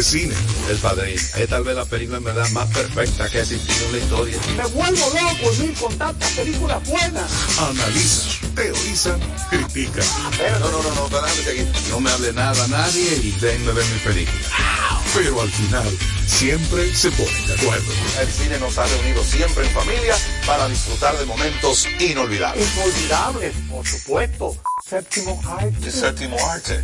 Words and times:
de 0.00 0.04
cine. 0.04 0.34
El 0.70 0.78
Padrino, 0.78 1.20
es 1.36 1.48
tal 1.48 1.62
vez 1.62 1.76
la 1.76 1.84
película 1.84 2.16
en 2.16 2.24
verdad 2.24 2.48
más 2.50 2.66
perfecta 2.68 3.28
que 3.28 3.38
ha 3.38 3.42
existido 3.42 3.86
en 3.86 3.92
la 3.92 3.98
historia. 3.98 4.38
Me 4.56 4.66
vuelvo 4.68 5.06
loco, 5.10 5.54
mil 5.58 5.74
con 5.74 5.98
tantas 5.98 6.30
películas 6.30 6.88
buenas. 6.88 7.30
Analizan, 7.58 8.54
teorizan, 8.54 9.20
critican. 9.50 10.06
No, 10.60 10.70
no, 10.70 10.82
no, 10.82 10.94
no. 10.94 11.10
No 11.90 12.00
me 12.00 12.10
hable 12.10 12.32
nada 12.32 12.64
a 12.64 12.68
nadie 12.68 13.16
y 13.22 13.30
déjenme 13.32 13.72
ver 13.72 13.84
mi 13.84 13.98
película. 13.98 14.40
Pero 15.14 15.40
al 15.42 15.50
final, 15.50 15.98
siempre 16.26 16.94
se 16.94 17.10
ponen 17.10 17.46
de 17.46 17.54
acuerdo. 17.54 17.92
El 18.20 18.28
cine 18.28 18.58
nos 18.58 18.78
ha 18.78 18.86
reunido 18.86 19.22
siempre 19.22 19.66
en 19.66 19.72
familia 19.72 20.16
para 20.46 20.66
disfrutar 20.68 21.18
de 21.18 21.26
momentos 21.26 21.86
inolvidables. 21.98 22.66
Inolvidables, 22.74 23.54
por 23.68 23.86
supuesto. 23.86 24.56
Séptimo 24.88 25.42
arte. 25.46 25.90
Séptimo 25.90 26.36
arte. 26.48 26.82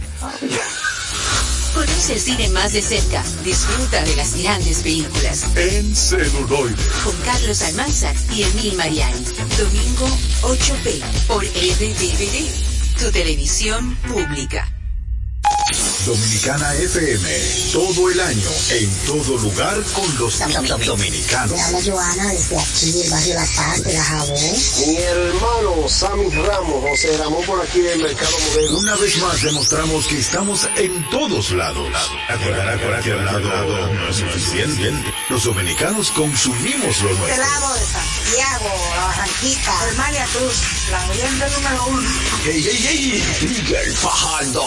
Conoce 1.76 2.14
el 2.14 2.20
cine 2.20 2.48
más 2.48 2.72
de 2.72 2.80
cerca. 2.80 3.22
Disfruta 3.44 4.02
de 4.02 4.16
las 4.16 4.34
grandes 4.34 4.78
películas. 4.82 5.44
En 5.56 5.94
celuloide. 5.94 6.74
Con 7.04 7.14
Carlos 7.16 7.60
Almanzar 7.60 8.16
y 8.34 8.44
Emil 8.44 8.76
Mariani. 8.78 9.22
Domingo 9.58 10.08
8p 10.40 11.02
por 11.26 11.44
RTVD. 11.44 12.98
Tu 12.98 13.12
televisión 13.12 13.94
pública. 14.08 14.75
Dominicana 16.06 16.72
FM, 16.74 17.28
todo 17.72 18.08
el 18.10 18.20
año, 18.20 18.48
en 18.70 18.88
todo 19.06 19.36
lugar 19.38 19.82
con 19.92 20.16
los 20.18 20.38
dominicanos. 20.86 21.50
Le 21.50 21.60
habla 21.60 21.80
Joana 21.84 22.32
desde 22.32 22.56
aquí 22.60 22.92
del 22.92 23.10
barrio 23.10 23.34
La 23.34 23.46
Paz, 23.56 23.82
de 23.82 23.92
La 23.92 24.04
Jabón. 24.04 24.40
Mi 24.86 24.96
hermano 24.98 25.88
Sammy 25.88 26.30
Ramos, 26.30 26.84
José 26.90 27.18
Ramón 27.18 27.44
por 27.44 27.60
aquí 27.60 27.80
del 27.80 27.98
Mercado 28.00 28.38
Modelo. 28.38 28.78
Una 28.78 28.94
vez 28.96 29.16
más 29.18 29.42
demostramos 29.42 30.06
que 30.06 30.18
estamos 30.18 30.68
en 30.76 31.10
todos 31.10 31.50
lados. 31.50 31.88
Ahora 32.28 33.00
que 33.02 33.12
al 33.12 33.24
lado 33.24 33.92
no 33.92 34.08
es 34.08 34.16
suficiente. 34.16 34.92
Los 35.28 35.42
dominicanos 35.42 36.12
consumimos 36.12 37.02
lo 37.02 37.08
Del 37.08 37.18
nuestro. 37.18 37.42
lado 37.42 37.74
de 37.74 37.80
Santiago, 37.84 38.70
La 38.94 39.04
Barranquita, 39.06 39.88
el 39.90 39.96
María 39.96 40.24
Cruz, 40.26 40.54
la 40.92 41.06
leyenda 41.08 41.48
número 41.48 41.86
uno. 41.88 42.08
¡Ey, 42.46 42.68
ey, 42.68 42.86
ey! 42.86 43.24
¡Miguel 43.48 43.92
Fajardo! 43.96 44.66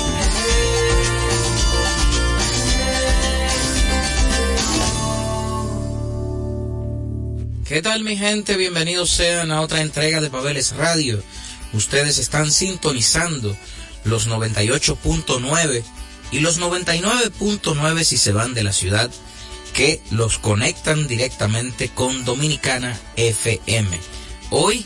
¿Qué 7.71 7.81
tal 7.81 8.03
mi 8.03 8.17
gente? 8.17 8.57
Bienvenidos 8.57 9.11
sean 9.11 9.49
a 9.49 9.61
otra 9.61 9.79
entrega 9.79 10.19
de 10.19 10.29
Pabeles 10.29 10.75
Radio. 10.75 11.23
Ustedes 11.71 12.17
están 12.17 12.51
sintonizando 12.51 13.55
los 14.03 14.27
98.9 14.27 15.81
y 16.33 16.39
los 16.39 16.59
99.9 16.59 18.03
si 18.03 18.17
se 18.17 18.33
van 18.33 18.53
de 18.53 18.63
la 18.65 18.73
ciudad 18.73 19.09
que 19.73 20.01
los 20.11 20.37
conectan 20.37 21.07
directamente 21.07 21.87
con 21.87 22.25
Dominicana 22.25 22.99
FM. 23.15 23.97
Hoy 24.49 24.85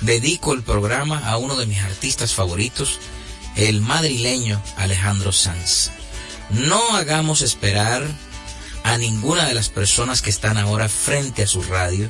dedico 0.00 0.54
el 0.54 0.64
programa 0.64 1.20
a 1.30 1.36
uno 1.36 1.54
de 1.54 1.66
mis 1.66 1.78
artistas 1.78 2.34
favoritos, 2.34 2.98
el 3.54 3.80
madrileño 3.80 4.60
Alejandro 4.76 5.30
Sanz. 5.30 5.92
No 6.50 6.96
hagamos 6.96 7.42
esperar 7.42 8.04
a 8.84 8.98
ninguna 8.98 9.46
de 9.46 9.54
las 9.54 9.70
personas 9.70 10.22
que 10.22 10.30
están 10.30 10.56
ahora 10.58 10.88
frente 10.88 11.42
a 11.42 11.48
su 11.48 11.62
radio 11.62 12.08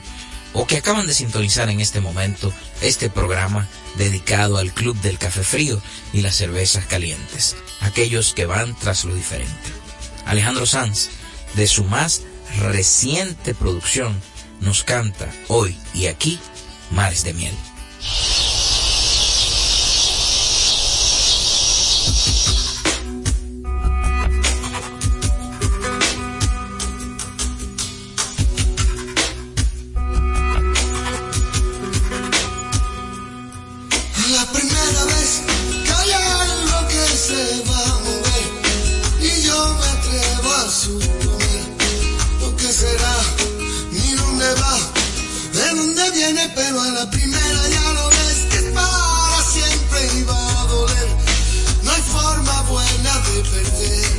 o 0.53 0.67
que 0.67 0.77
acaban 0.77 1.07
de 1.07 1.15
sintonizar 1.15 1.71
en 1.71 1.81
este 1.81 2.01
momento 2.01 2.53
este 2.83 3.09
programa 3.09 3.67
dedicado 3.97 4.59
al 4.59 4.73
Club 4.73 5.01
del 5.01 5.19
Café 5.19 5.43
Frío 5.43 5.81
y 6.13 6.21
las 6.21 6.37
cervezas 6.37 6.85
calientes, 6.87 7.57
aquellos 7.81 8.35
que 8.35 8.47
van 8.47 8.75
tras 8.75 9.05
lo 9.05 9.15
diferente. 9.15 9.73
Alejandro 10.27 10.67
Sanz, 10.67 11.09
de 11.55 11.67
su 11.67 11.85
más 11.85 12.23
reciente 12.59 13.55
producción, 13.55 14.21
nos 14.61 14.83
canta 14.83 15.33
hoy 15.49 15.77
y 15.95 16.07
aquí 16.07 16.39
Mares 16.91 17.25
de 17.25 17.35
Miel. 17.35 17.55
A 46.85 46.91
la 46.91 47.11
primera 47.11 47.69
ya 47.69 47.93
lo 47.93 48.09
ves 48.11 48.39
que 48.51 48.57
es 48.57 48.73
para 48.75 49.43
siempre 49.43 49.99
y 50.19 50.23
va 50.25 50.61
a 50.61 50.67
doler. 50.67 51.09
No 51.83 51.91
hay 51.91 52.03
forma 52.03 52.63
buena 52.63 53.19
de 53.21 53.43
perder. 53.51 54.13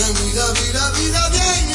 La 0.00 0.08
vida, 0.20 0.52
vida, 0.60 0.90
vida 0.98 1.28
bien 1.28 1.67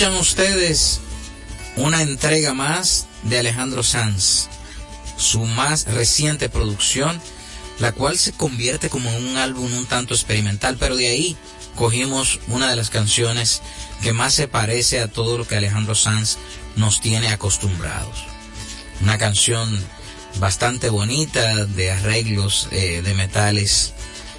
Escuchan 0.00 0.18
ustedes 0.18 0.98
una 1.76 2.00
entrega 2.00 2.54
más 2.54 3.06
de 3.22 3.38
Alejandro 3.38 3.82
Sanz, 3.82 4.48
su 5.18 5.44
más 5.44 5.84
reciente 5.84 6.48
producción, 6.48 7.20
la 7.80 7.92
cual 7.92 8.16
se 8.16 8.32
convierte 8.32 8.88
como 8.88 9.14
un 9.14 9.36
álbum 9.36 9.70
un 9.74 9.84
tanto 9.84 10.14
experimental, 10.14 10.78
pero 10.80 10.96
de 10.96 11.08
ahí 11.08 11.36
cogimos 11.74 12.40
una 12.48 12.70
de 12.70 12.76
las 12.76 12.88
canciones 12.88 13.60
que 14.00 14.14
más 14.14 14.32
se 14.32 14.48
parece 14.48 15.00
a 15.00 15.08
todo 15.08 15.36
lo 15.36 15.46
que 15.46 15.56
Alejandro 15.56 15.94
Sanz 15.94 16.38
nos 16.76 17.02
tiene 17.02 17.28
acostumbrados. 17.28 18.24
Una 19.02 19.18
canción 19.18 19.68
bastante 20.38 20.88
bonita, 20.88 21.66
de 21.66 21.90
arreglos 21.90 22.68
eh, 22.70 23.02
de 23.02 23.12
metales 23.12 23.92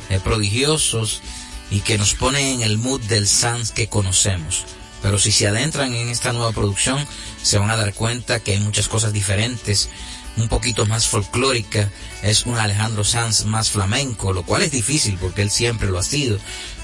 eh, 0.10 0.20
prodigiosos 0.24 1.22
y 1.70 1.82
que 1.82 2.00
nos 2.00 2.16
pone 2.16 2.52
en 2.52 2.64
el 2.64 2.80
mood 2.80 3.02
del 3.02 3.28
Sanz 3.28 3.70
que 3.70 3.90
conocemos. 3.90 4.66
Pero 5.02 5.18
si 5.18 5.32
se 5.32 5.48
adentran 5.48 5.94
en 5.96 6.10
esta 6.10 6.34
nueva 6.34 6.52
producción, 6.52 7.06
se 7.42 7.58
van 7.58 7.72
a 7.72 7.76
dar 7.76 7.94
cuenta 7.94 8.40
que 8.40 8.54
hay 8.54 8.60
muchas 8.60 8.88
cosas 8.88 9.14
diferentes, 9.14 9.90
un 10.38 10.48
poquito 10.48 10.86
más 10.86 11.08
folclórica, 11.08 11.90
es 12.22 12.46
un 12.46 12.58
Alejandro 12.58 13.04
Sanz 13.04 13.46
más 13.46 13.72
flamenco, 13.72 14.34
lo 14.34 14.44
cual 14.44 14.62
es 14.62 14.72
difícil 14.72 15.18
porque 15.20 15.42
él 15.42 15.50
siempre 15.50 15.90
lo 15.90 16.00
ha 16.00 16.04
sido, 16.04 16.38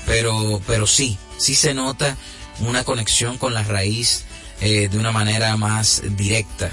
pero, 0.05 0.61
pero 0.67 0.87
sí, 0.87 1.17
sí 1.37 1.55
se 1.55 1.73
nota 1.73 2.17
una 2.59 2.83
conexión 2.83 3.37
con 3.37 3.53
la 3.53 3.63
raíz 3.63 4.25
eh, 4.61 4.89
de 4.89 4.97
una 4.97 5.11
manera 5.11 5.55
más 5.57 6.01
directa. 6.17 6.71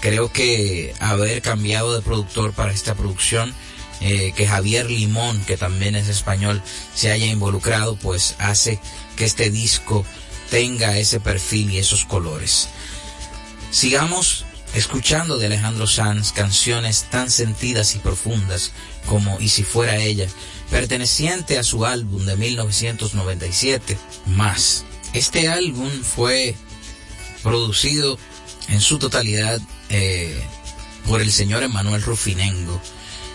Creo 0.00 0.32
que 0.32 0.94
haber 0.98 1.42
cambiado 1.42 1.94
de 1.94 2.02
productor 2.02 2.52
para 2.52 2.72
esta 2.72 2.94
producción, 2.94 3.54
eh, 4.00 4.32
que 4.36 4.48
Javier 4.48 4.90
Limón, 4.90 5.40
que 5.44 5.56
también 5.56 5.94
es 5.94 6.08
español, 6.08 6.60
se 6.94 7.12
haya 7.12 7.26
involucrado, 7.26 7.94
pues 7.96 8.34
hace 8.38 8.80
que 9.16 9.24
este 9.24 9.50
disco 9.50 10.04
tenga 10.52 10.98
ese 10.98 11.18
perfil 11.18 11.70
y 11.70 11.78
esos 11.78 12.04
colores. 12.04 12.68
Sigamos 13.70 14.44
escuchando 14.74 15.38
de 15.38 15.46
Alejandro 15.46 15.86
Sanz 15.86 16.30
canciones 16.32 17.06
tan 17.10 17.30
sentidas 17.30 17.94
y 17.94 18.00
profundas 18.00 18.72
como 19.06 19.40
Y 19.40 19.48
si 19.48 19.62
fuera 19.62 19.96
ella, 19.96 20.28
perteneciente 20.70 21.58
a 21.58 21.62
su 21.62 21.86
álbum 21.86 22.26
de 22.26 22.36
1997, 22.36 23.96
Más. 24.26 24.84
Este 25.14 25.48
álbum 25.48 25.90
fue 26.02 26.54
producido 27.42 28.18
en 28.68 28.82
su 28.82 28.98
totalidad 28.98 29.58
eh, 29.88 30.38
por 31.08 31.22
el 31.22 31.32
señor 31.32 31.62
Emanuel 31.62 32.02
Rufinengo. 32.02 32.78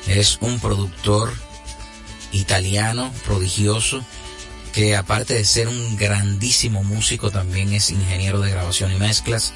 Es 0.05 0.37
un 0.39 0.59
productor 0.59 1.33
italiano 2.31 3.11
prodigioso 3.25 4.05
que 4.77 4.95
aparte 4.95 5.33
de 5.33 5.43
ser 5.43 5.67
un 5.67 5.97
grandísimo 5.97 6.83
músico, 6.83 7.31
también 7.31 7.73
es 7.73 7.89
ingeniero 7.89 8.41
de 8.41 8.51
grabación 8.51 8.91
y 8.91 8.99
mezclas, 8.99 9.51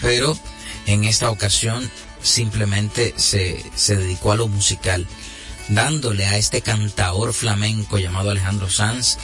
pero 0.00 0.38
en 0.86 1.02
esta 1.02 1.28
ocasión 1.28 1.90
simplemente 2.22 3.12
se, 3.16 3.64
se 3.74 3.96
dedicó 3.96 4.30
a 4.30 4.36
lo 4.36 4.46
musical, 4.46 5.08
dándole 5.70 6.24
a 6.24 6.36
este 6.36 6.62
cantador 6.62 7.32
flamenco 7.32 7.98
llamado 7.98 8.30
Alejandro 8.30 8.70
Sanz 8.70 9.18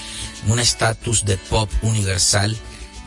un 0.49 0.59
estatus 0.59 1.25
de 1.25 1.37
pop 1.37 1.71
universal 1.83 2.57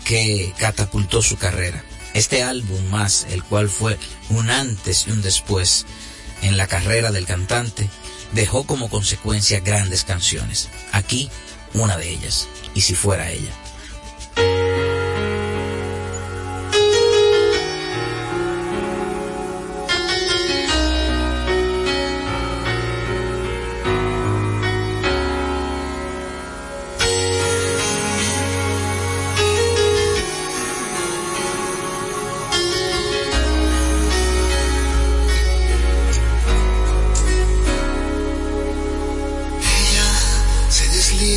que 0.06 0.54
catapultó 0.58 1.22
su 1.22 1.36
carrera. 1.36 1.84
Este 2.14 2.42
álbum 2.42 2.82
más, 2.86 3.28
el 3.32 3.44
cual 3.44 3.68
fue 3.68 4.00
un 4.30 4.50
antes 4.50 5.08
y 5.08 5.12
un 5.12 5.22
después 5.22 5.86
en 6.42 6.56
la 6.56 6.68
carrera 6.68 7.12
del 7.12 7.26
cantante, 7.26 7.90
dejó 8.32 8.66
como 8.66 8.90
consecuencia 8.90 9.60
grandes 9.60 10.06
canciones. 10.06 10.70
Aquí 10.94 11.30
una 11.74 11.98
de 11.98 12.10
ellas, 12.10 12.48
y 12.74 12.82
si 12.82 12.96
fuera 12.96 13.32
ella. 13.32 13.52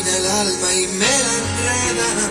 El 0.00 0.26
alma 0.26 0.74
y 0.74 0.86
me 0.86 1.18
la 1.24 1.34
enreda. 1.42 2.30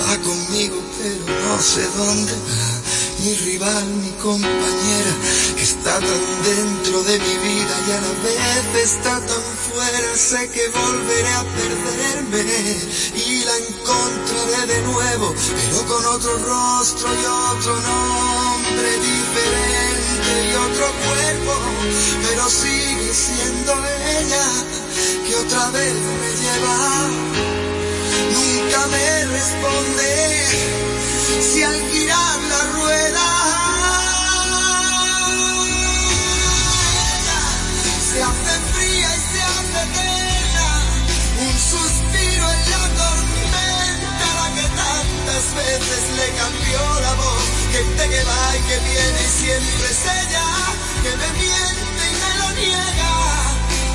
Va 0.00 0.18
conmigo 0.18 0.90
pero 1.02 1.48
no 1.48 1.62
sé 1.62 1.82
dónde 1.96 2.32
va. 2.32 2.80
Mi 3.20 3.34
rival, 3.34 3.84
mi 3.84 4.10
compañera, 4.12 5.12
está 5.58 5.98
tan 6.00 6.24
dentro 6.42 7.02
de 7.04 7.18
mi 7.18 7.36
vida 7.36 7.74
y 7.86 7.90
a 7.90 8.00
la 8.00 8.12
vez 8.24 8.82
está 8.82 9.20
tan 9.20 9.42
fuera. 9.68 10.16
Sé 10.16 10.48
que 10.50 10.68
volveré 10.68 11.28
a 11.28 11.44
perderme 11.58 12.44
y 13.14 13.44
la 13.44 13.56
encontraré 13.58 14.74
de 14.74 14.82
nuevo, 14.82 15.34
pero 15.34 15.86
con 15.86 16.04
otro 16.06 16.38
rostro 16.38 17.08
y 17.14 17.24
otro 17.24 17.80
nombre 17.80 18.90
diferente 19.10 20.32
y 20.50 20.56
otro 20.56 20.86
cuerpo, 21.04 21.52
pero 22.26 22.48
sigue 22.48 23.12
siendo 23.12 23.72
ella 24.18 24.79
que 25.30 25.36
otra 25.36 25.70
vez 25.70 25.94
me 25.94 26.30
lleva. 26.42 26.76
Nunca 28.34 28.86
me 28.94 29.24
responde 29.26 30.10
si 31.40 31.62
al 31.62 31.80
girar 31.90 32.38
la 32.52 32.62
rueda 32.76 33.28
se 38.08 38.22
hace 38.28 38.54
fría 38.72 39.08
y 39.16 39.20
se 39.30 39.40
hace 39.54 39.78
eterna. 39.86 40.68
Un 41.46 41.56
suspiro 41.72 42.44
en 42.56 42.70
la 42.74 42.84
tormenta, 43.00 44.26
la 44.38 44.48
que 44.56 44.66
tantas 44.82 45.44
veces 45.62 46.02
le 46.18 46.26
cambió 46.40 46.80
la 47.06 47.14
voz. 47.14 47.44
Gente 47.72 48.02
que 48.12 48.24
va 48.24 48.56
y 48.56 48.60
que 48.68 48.78
viene 48.90 49.20
y 49.22 49.42
siempre 49.42 49.90
es 49.90 50.02
ella 50.18 50.46
que 51.02 51.16
me 51.16 51.40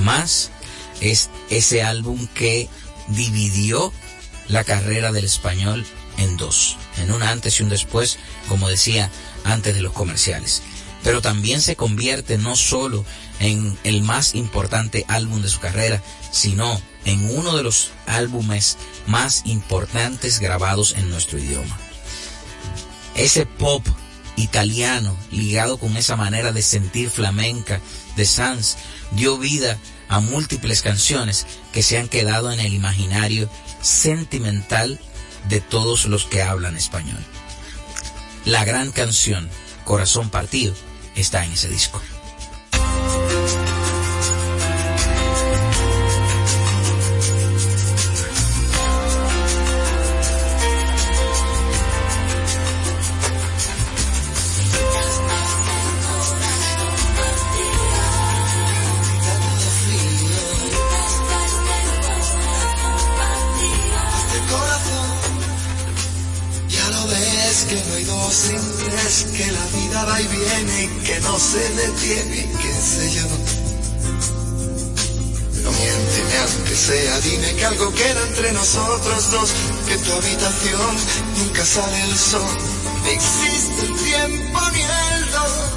más 0.00 0.50
es 1.00 1.30
ese 1.48 1.82
álbum 1.82 2.26
que 2.34 2.68
dividió 3.08 3.92
la 4.48 4.64
carrera 4.64 5.12
del 5.12 5.24
español 5.24 5.86
en 6.18 6.36
dos, 6.36 6.76
en 6.98 7.12
un 7.12 7.22
antes 7.22 7.58
y 7.58 7.62
un 7.62 7.68
después, 7.68 8.18
como 8.48 8.68
decía 8.68 9.10
antes 9.44 9.74
de 9.74 9.82
los 9.82 9.92
comerciales. 9.92 10.62
Pero 11.02 11.22
también 11.22 11.62
se 11.62 11.76
convierte 11.76 12.36
no 12.36 12.56
solo 12.56 13.04
en 13.38 13.78
el 13.84 14.02
más 14.02 14.34
importante 14.34 15.06
álbum 15.08 15.40
de 15.40 15.48
su 15.48 15.60
carrera, 15.60 16.02
sino 16.30 16.80
en 17.06 17.36
uno 17.36 17.56
de 17.56 17.62
los 17.62 17.90
álbumes 18.06 18.76
más 19.06 19.42
importantes 19.46 20.40
grabados 20.40 20.94
en 20.96 21.08
nuestro 21.08 21.38
idioma. 21.38 21.78
Ese 23.14 23.46
pop 23.46 23.86
italiano 24.36 25.16
ligado 25.30 25.78
con 25.78 25.96
esa 25.96 26.16
manera 26.16 26.52
de 26.52 26.62
sentir 26.62 27.10
flamenca 27.10 27.80
de 28.16 28.24
Sanz 28.26 28.76
dio 29.12 29.38
vida 29.38 29.78
a 30.08 30.20
múltiples 30.20 30.82
canciones 30.82 31.46
que 31.72 31.82
se 31.82 31.98
han 31.98 32.08
quedado 32.08 32.52
en 32.52 32.60
el 32.60 32.74
imaginario 32.74 33.48
sentimental 33.80 35.00
de 35.48 35.60
todos 35.60 36.06
los 36.06 36.24
que 36.24 36.42
hablan 36.42 36.76
español. 36.76 37.18
La 38.44 38.64
gran 38.64 38.90
canción 38.90 39.48
Corazón 39.84 40.30
Partido 40.30 40.74
está 41.14 41.44
en 41.44 41.52
ese 41.52 41.68
disco. 41.68 42.00
Tu 80.10 80.16
habitación 80.16 80.96
nunca 81.38 81.64
sale 81.64 82.02
el 82.02 82.16
sol, 82.16 82.56
ni 83.04 83.10
existe 83.10 83.82
el 83.82 83.94
tiempo 83.96 84.60
ni 84.72 84.82
el 84.82 85.30
dolor. 85.30 85.70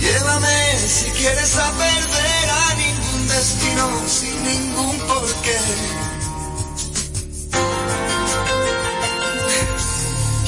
Llévame 0.00 0.88
si 0.88 1.10
quieres 1.10 1.56
a 1.56 1.70
perder 1.72 2.50
a 2.50 2.74
ningún 2.74 3.28
destino 3.28 3.84
sin 4.06 4.44
ningún 4.44 4.98
porqué. 5.08 5.58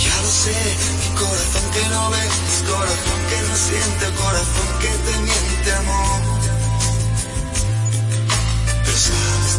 Ya 0.05 0.17
lo 0.23 0.31
sé, 0.43 0.57
mi 1.01 1.09
corazón 1.21 1.67
que 1.75 1.89
no 1.91 2.11
ves, 2.11 2.35
corazón 2.71 3.21
que 3.31 3.39
no 3.49 3.57
siente, 3.67 4.05
corazón 4.23 4.69
que 4.81 4.89
te 4.89 5.19
miente 5.19 5.73
amor. 5.73 6.32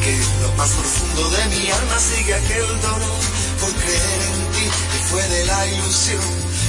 Que 0.04 0.18
lo 0.42 0.52
más 0.54 0.70
profundo 0.70 1.30
de 1.30 1.46
mi 1.56 1.72
alma 1.72 2.00
sigue 2.00 2.34
aquel 2.34 2.68
dolor 2.82 3.20
por 3.62 3.72
creer 3.74 4.22
en 4.30 4.52
ti 4.54 4.66
que 4.92 5.00
fue 5.10 5.24
de 5.30 5.46
la 5.46 5.68
ilusión 5.68 6.24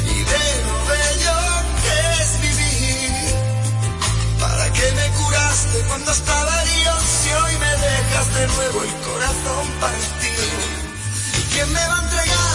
y 0.06 0.18
de 0.32 0.44
lo 0.66 0.76
bello 0.92 1.36
que 1.82 2.22
es 2.22 2.40
vivir. 2.40 3.10
¿Para 4.38 4.72
qué 4.72 4.92
me 4.92 5.08
curaste 5.18 5.78
cuando 5.88 6.12
estaba 6.12 6.62
herido 6.62 6.94
si 7.22 7.28
hoy 7.32 7.56
me 7.58 7.72
dejas 7.86 8.34
de 8.34 8.46
nuevo 8.46 8.82
el 8.82 8.94
corazón 9.08 9.66
partido? 9.80 10.44
¿Y 11.38 11.42
quién 11.52 11.72
me 11.72 11.86
va 11.86 11.98
a 11.98 12.02
entregar 12.04 12.54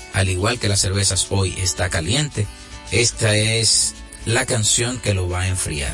al 0.13 0.29
igual 0.29 0.59
que 0.59 0.69
las 0.69 0.81
cervezas 0.81 1.27
hoy, 1.29 1.55
está 1.57 1.89
caliente, 1.89 2.47
esta 2.91 3.35
es 3.35 3.95
la 4.25 4.45
canción 4.45 4.99
que 4.99 5.13
lo 5.13 5.29
va 5.29 5.41
a 5.41 5.47
enfriar. 5.47 5.93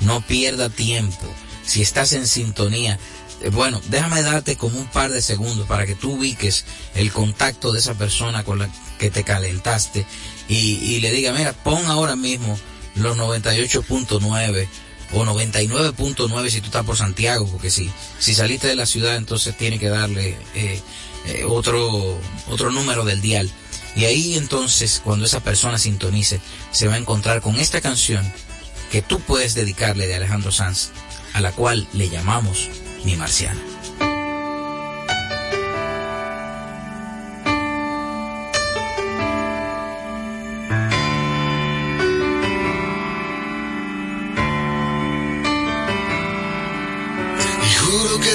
No 0.00 0.20
pierda 0.20 0.68
tiempo. 0.68 1.26
Si 1.64 1.82
estás 1.82 2.12
en 2.12 2.26
sintonía, 2.26 2.98
eh, 3.42 3.50
bueno, 3.50 3.80
déjame 3.88 4.22
darte 4.22 4.56
como 4.56 4.78
un 4.78 4.86
par 4.86 5.10
de 5.10 5.22
segundos 5.22 5.66
para 5.66 5.86
que 5.86 5.94
tú 5.94 6.14
ubiques 6.14 6.64
el 6.94 7.12
contacto 7.12 7.72
de 7.72 7.80
esa 7.80 7.94
persona 7.94 8.44
con 8.44 8.58
la 8.58 8.68
que 8.98 9.10
te 9.10 9.24
calentaste 9.24 10.06
y, 10.48 10.56
y 10.56 11.00
le 11.00 11.10
diga, 11.10 11.32
mira, 11.32 11.52
pon 11.52 11.86
ahora 11.86 12.16
mismo 12.16 12.58
los 12.94 13.16
98.9 13.16 14.68
o 15.12 15.24
99.9 15.24 16.50
si 16.50 16.60
tú 16.60 16.66
estás 16.66 16.84
por 16.84 16.96
Santiago, 16.96 17.46
porque 17.46 17.70
si, 17.70 17.90
si 18.18 18.34
saliste 18.34 18.66
de 18.68 18.76
la 18.76 18.86
ciudad 18.86 19.16
entonces 19.16 19.56
tiene 19.56 19.78
que 19.78 19.88
darle 19.88 20.36
eh, 20.54 20.80
eh, 21.26 21.44
otro, 21.44 22.18
otro 22.48 22.70
número 22.70 23.04
del 23.04 23.20
dial. 23.20 23.50
Y 23.96 24.06
ahí 24.06 24.34
entonces 24.34 25.00
cuando 25.04 25.24
esa 25.24 25.40
persona 25.40 25.78
sintonice 25.78 26.40
se 26.72 26.88
va 26.88 26.94
a 26.94 26.98
encontrar 26.98 27.40
con 27.40 27.56
esta 27.56 27.80
canción 27.80 28.24
que 28.90 29.02
tú 29.02 29.20
puedes 29.20 29.54
dedicarle 29.54 30.06
de 30.06 30.16
Alejandro 30.16 30.52
Sanz, 30.52 30.90
a 31.32 31.40
la 31.40 31.52
cual 31.52 31.86
le 31.92 32.08
llamamos 32.08 32.70
Mi 33.04 33.16
Marciana. 33.16 33.60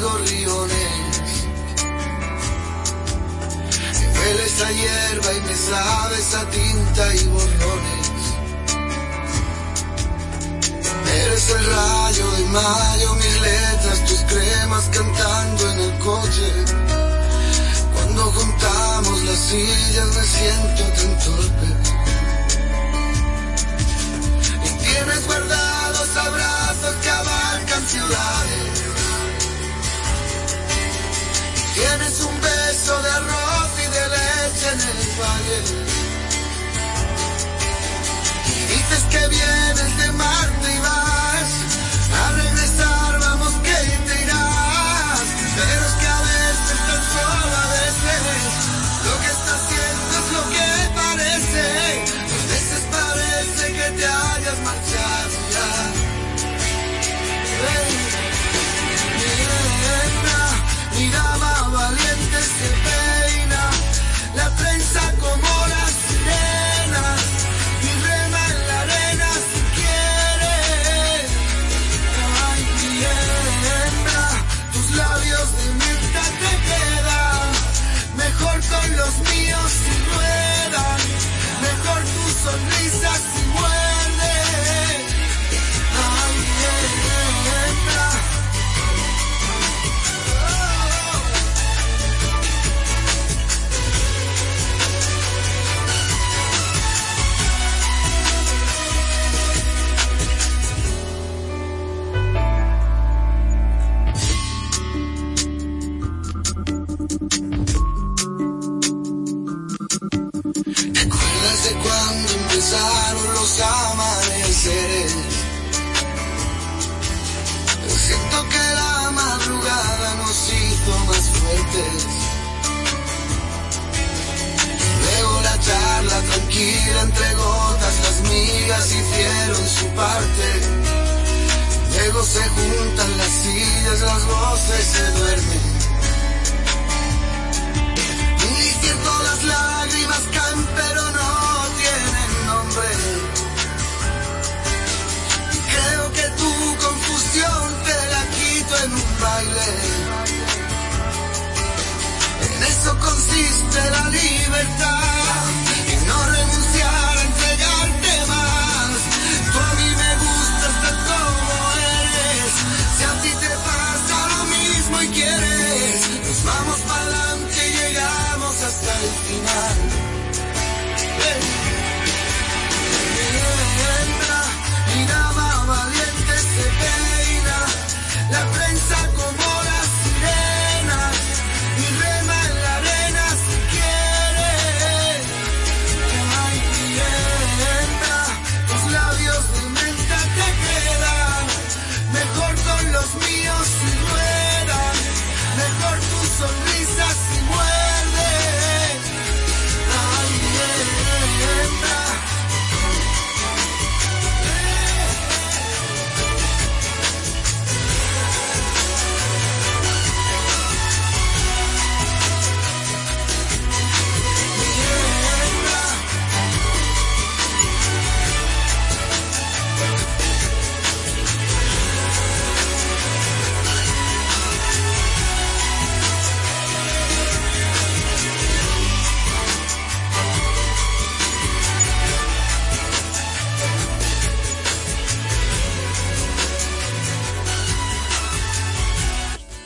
Gorriones. 0.00 1.46
Me 4.00 4.18
hueles 4.18 4.60
a 4.62 4.72
hierba 4.72 5.32
y 5.32 5.40
me 5.40 5.54
sabes 5.54 6.34
a 6.34 6.50
tinta 6.50 7.14
y 7.14 7.24
borrones. 7.28 8.04
Eres 11.14 11.50
el 11.50 11.66
rayo 11.66 12.30
de 12.32 12.44
mayo, 12.46 13.14
mis 13.14 13.40
letras, 13.40 14.04
tus 14.06 14.20
cremas 14.22 14.84
cantando 14.92 15.72
en 15.72 15.80
el 15.80 15.98
coche. 15.98 16.52
Cuando 17.94 18.22
juntamos 18.32 19.22
las 19.22 19.38
sillas 19.38 20.08
me 20.16 20.24
siento 20.24 20.82
tan 20.96 21.18
torpe. 21.24 21.68
Tienes 24.80 25.26
guardados 25.26 26.16
abrazos 26.16 26.94
que 27.02 27.10
abarcan 27.10 27.86
ciudades. 27.86 28.73
Tienes 31.74 32.20
un 32.20 32.40
beso 32.40 33.02
de 33.02 33.10
arroz 33.10 33.70
y 33.78 33.86
de 33.94 34.08
leche 34.14 34.68
en 34.72 34.80
el 34.80 35.00
valle. 35.20 35.58
Dices 38.68 39.02
que 39.10 39.28
vienes 39.28 39.98
de 39.98 40.12
Marte 40.12 40.74
y 40.74 40.78
vas 40.78 41.03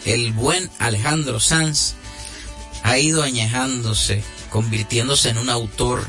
el 0.09 0.33
buen 0.33 0.71
Alejandro 0.79 1.39
Sanz 1.39 1.95
ha 2.83 2.99
ido 2.99 3.23
añejándose, 3.23 4.23
convirtiéndose 4.51 5.29
en 5.31 5.39
un 5.39 5.51
autor 5.51 6.09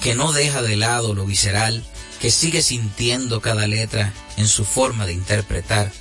que 0.00 0.14
no 0.14 0.32
deja 0.32 0.62
de 0.62 0.76
lado 0.76 1.14
lo 1.14 1.24
visceral, 1.26 1.84
que 2.20 2.30
sigue 2.30 2.62
sintiendo 2.62 3.40
cada 3.40 3.66
letra 3.66 4.12
en 4.36 4.48
su 4.48 4.64
forma 4.64 5.06
de 5.06 5.12
interpretar. 5.12 5.92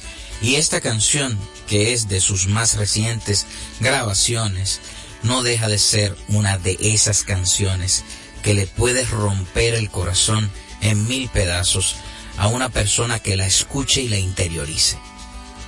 Y 0.41 0.55
esta 0.55 0.81
canción, 0.81 1.38
que 1.67 1.93
es 1.93 2.08
de 2.08 2.19
sus 2.19 2.47
más 2.47 2.75
recientes 2.75 3.45
grabaciones, 3.79 4.81
no 5.23 5.43
deja 5.43 5.67
de 5.67 5.79
ser 5.79 6.15
una 6.27 6.58
de 6.58 6.77
esas 6.79 7.23
canciones 7.23 8.03
que 8.43 8.53
le 8.53 8.67
puede 8.67 9.05
romper 9.05 9.73
el 9.73 9.89
corazón 9.89 10.49
en 10.81 11.08
mil 11.08 11.29
pedazos 11.29 11.95
a 12.38 12.47
una 12.47 12.69
persona 12.69 13.19
que 13.19 13.36
la 13.36 13.47
escuche 13.47 14.01
y 14.01 14.08
la 14.08 14.17
interiorice. 14.17 14.97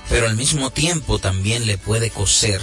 Pero 0.08 0.26
al 0.26 0.36
mismo 0.36 0.70
tiempo 0.70 1.18
también 1.18 1.66
le 1.66 1.78
puede 1.78 2.10
coser 2.10 2.62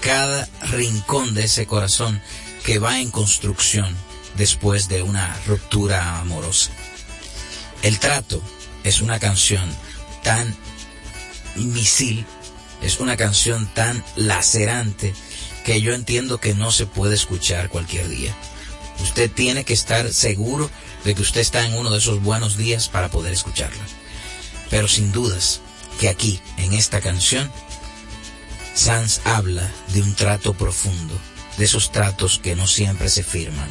cada 0.00 0.48
rincón 0.62 1.34
de 1.34 1.44
ese 1.44 1.66
corazón 1.66 2.20
que 2.64 2.78
va 2.78 3.00
en 3.00 3.10
construcción 3.10 3.96
después 4.36 4.88
de 4.88 5.02
una 5.02 5.36
ruptura 5.46 6.20
amorosa. 6.20 6.70
El 7.82 7.98
trato 7.98 8.42
es 8.84 9.00
una 9.00 9.18
canción 9.18 9.68
tan 10.22 10.54
misil, 11.56 12.24
es 12.80 13.00
una 13.00 13.16
canción 13.16 13.66
tan 13.74 14.04
lacerante 14.16 15.14
que 15.64 15.80
yo 15.80 15.94
entiendo 15.94 16.38
que 16.38 16.54
no 16.54 16.72
se 16.72 16.86
puede 16.86 17.14
escuchar 17.14 17.68
cualquier 17.68 18.08
día. 18.08 18.34
Usted 19.00 19.30
tiene 19.30 19.64
que 19.64 19.72
estar 19.72 20.12
seguro 20.12 20.70
de 21.04 21.14
que 21.14 21.22
usted 21.22 21.40
está 21.40 21.66
en 21.66 21.74
uno 21.74 21.90
de 21.90 21.98
esos 21.98 22.22
buenos 22.22 22.56
días 22.56 22.88
para 22.88 23.08
poder 23.08 23.32
escucharla. 23.32 23.82
Pero 24.70 24.88
sin 24.88 25.12
dudas 25.12 25.60
que 25.98 26.08
aquí, 26.08 26.40
en 26.56 26.72
esta 26.72 27.00
canción, 27.00 27.50
Sanz 28.74 29.20
habla 29.24 29.70
de 29.88 30.02
un 30.02 30.14
trato 30.14 30.54
profundo, 30.54 31.14
de 31.58 31.64
esos 31.64 31.92
tratos 31.92 32.40
que 32.42 32.56
no 32.56 32.66
siempre 32.66 33.08
se 33.08 33.22
firman, 33.22 33.68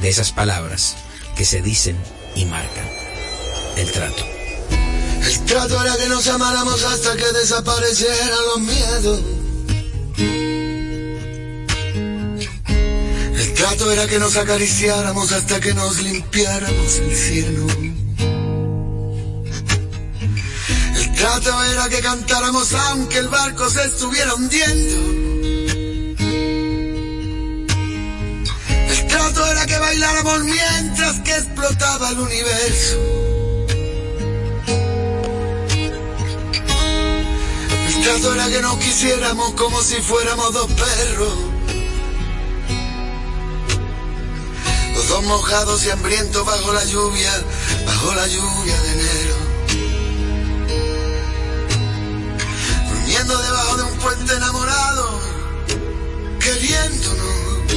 de 0.00 0.08
esas 0.08 0.32
palabras 0.32 0.96
que 1.36 1.44
se 1.44 1.62
dicen 1.62 1.96
y 2.34 2.44
marcan. 2.44 2.88
El 3.76 3.90
trato. 3.90 4.24
El 5.22 5.44
trato 5.46 5.82
era 5.82 5.96
que 5.96 6.08
nos 6.08 6.26
amáramos 6.28 6.82
hasta 6.84 7.16
que 7.16 7.32
desaparecieran 7.32 8.38
los 8.54 8.60
miedos. 8.60 9.20
trato 13.60 13.92
era 13.92 14.06
que 14.06 14.18
nos 14.18 14.36
acariciáramos 14.36 15.32
hasta 15.32 15.60
que 15.60 15.74
nos 15.74 16.02
limpiáramos 16.02 16.96
el 16.96 17.14
cielo. 17.14 17.89
Trato 21.20 21.64
era 21.64 21.86
que 21.90 22.00
cantáramos 22.00 22.72
aunque 22.72 23.18
el 23.18 23.28
barco 23.28 23.68
se 23.68 23.84
estuviera 23.84 24.34
hundiendo. 24.34 24.96
El 28.88 29.06
trato 29.06 29.46
era 29.46 29.66
que 29.66 29.78
bailáramos 29.78 30.40
mientras 30.44 31.20
que 31.20 31.32
explotaba 31.32 32.08
el 32.08 32.20
universo. 32.20 32.96
El 37.88 38.02
trato 38.02 38.34
era 38.34 38.48
que 38.48 38.62
nos 38.62 38.78
quisiéramos 38.78 39.52
como 39.52 39.82
si 39.82 39.96
fuéramos 39.96 40.54
dos 40.54 40.72
perros. 40.72 41.34
Los 44.94 45.08
dos 45.08 45.22
mojados 45.24 45.84
y 45.84 45.90
hambrientos 45.90 46.46
bajo 46.46 46.72
la 46.72 46.84
lluvia, 46.86 47.44
bajo 47.84 48.14
la 48.14 48.26
lluvia 48.26 48.80
de 48.80 48.92
enero. 48.92 49.29
Debajo 54.20 54.26
de 54.26 54.26
un 54.26 54.26
puente 54.26 54.34
enamorado, 54.34 55.20
queriéndonos. 56.40 57.72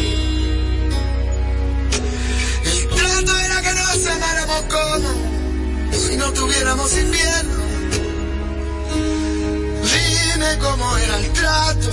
El 2.66 2.88
trato 2.90 3.38
era 3.38 3.62
que 3.62 3.74
nos 3.74 4.08
amáramos 4.08 4.64
como 4.64 5.10
si 5.94 6.18
no 6.18 6.32
tuviéramos 6.34 6.98
invierno. 6.98 7.64
Dime 9.84 10.58
cómo 10.60 10.98
era 10.98 11.18
el 11.18 11.34
trato. 11.34 11.90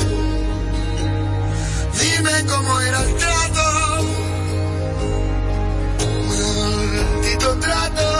Dime 2.00 2.44
cómo 2.46 2.80
era 2.80 3.02
el 3.02 3.14
trato. 3.16 4.04
Maldito 6.28 7.58
trato. 7.60 8.19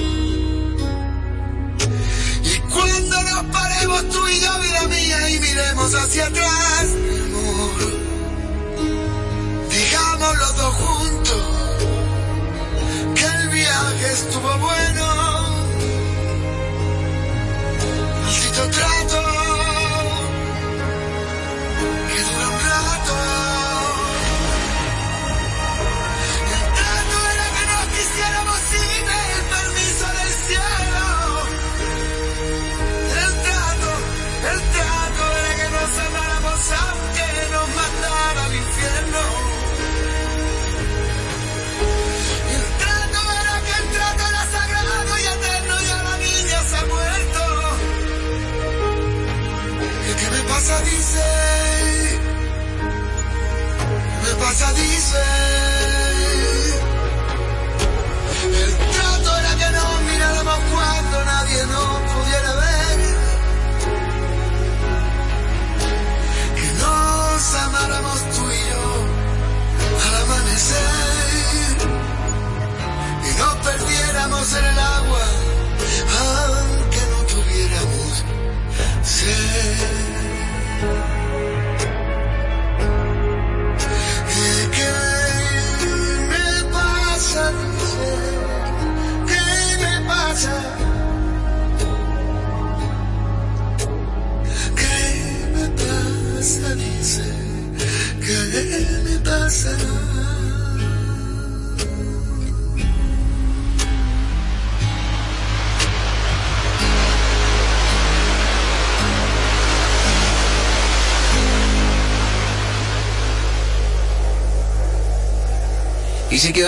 Miremos 5.81 5.95
hacia 5.95 6.25
atrás, 6.27 6.85
amor, 7.25 7.79
digamos 9.69 10.37
los 10.37 10.57
dos 10.57 10.73
juntos 10.75 11.43
que 13.15 13.25
el 13.25 13.49
viaje 13.49 14.13
estuvo 14.13 14.57
bueno. 14.59 15.30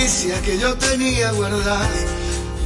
Que 0.00 0.58
yo 0.58 0.74
tenía 0.78 1.30
guardadas. 1.32 2.06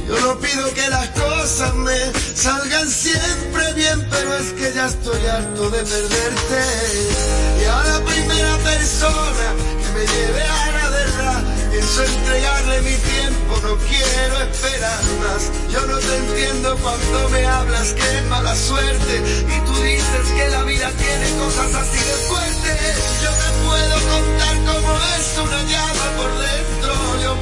Yo 0.07 0.17
no 0.21 0.39
pido 0.39 0.73
que 0.73 0.87
las 0.89 1.09
cosas 1.09 1.73
me 1.75 1.97
salgan 2.33 2.89
siempre 2.89 3.73
bien, 3.73 4.07
pero 4.09 4.37
es 4.37 4.53
que 4.53 4.71
ya 4.73 4.85
estoy 4.85 5.25
harto 5.25 5.69
de 5.69 5.79
perderte. 5.79 6.61
Y 7.59 7.65
a 7.65 7.83
la 7.83 8.05
primera 8.05 8.57
persona 8.59 9.47
que 9.81 9.99
me 9.99 10.05
lleve 10.07 10.43
a 10.43 10.71
la 10.71 10.89
verdad, 10.89 11.43
pienso 11.71 12.03
entregarle 12.05 12.81
mi 12.83 12.95
tiempo, 12.95 13.59
no 13.63 13.77
quiero 13.83 14.41
esperar 14.41 15.03
más. 15.19 15.51
Yo 15.73 15.85
no 15.87 15.97
te 15.97 16.15
entiendo 16.15 16.77
cuando 16.77 17.29
me 17.29 17.45
hablas 17.45 17.91
que 17.91 18.17
es 18.17 18.25
mala 18.29 18.55
suerte 18.55 19.21
y 19.43 19.65
tú 19.65 19.73
dices 19.83 20.25
que 20.37 20.47
la 20.51 20.63
vida 20.63 20.89
tiene 20.91 21.37
cosas 21.43 21.75
así 21.75 21.97
de 21.97 22.15
fuertes. 22.29 22.95
Yo 23.21 23.29
te 23.29 23.49
puedo 23.67 23.95
contar 24.07 24.55
cómo 24.71 24.97
es 25.19 25.37
una 25.37 25.63
llama 25.63 26.05
por 26.15 26.31
dentro, 26.39 26.74